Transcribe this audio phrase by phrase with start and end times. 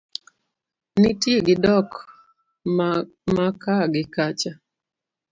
[0.99, 1.89] nitie gi dok
[3.35, 4.51] maka gi kacha